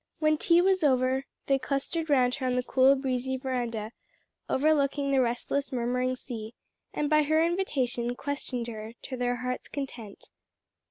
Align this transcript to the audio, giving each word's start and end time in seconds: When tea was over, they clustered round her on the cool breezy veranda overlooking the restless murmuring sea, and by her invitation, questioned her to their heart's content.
When 0.17 0.35
tea 0.39 0.63
was 0.63 0.83
over, 0.83 1.25
they 1.45 1.59
clustered 1.59 2.09
round 2.09 2.33
her 2.41 2.47
on 2.47 2.55
the 2.55 2.63
cool 2.63 2.95
breezy 2.95 3.37
veranda 3.37 3.91
overlooking 4.49 5.11
the 5.11 5.21
restless 5.21 5.71
murmuring 5.71 6.15
sea, 6.15 6.55
and 6.91 7.07
by 7.07 7.21
her 7.21 7.45
invitation, 7.45 8.15
questioned 8.15 8.65
her 8.65 8.93
to 9.03 9.15
their 9.15 9.35
heart's 9.35 9.67
content. 9.67 10.31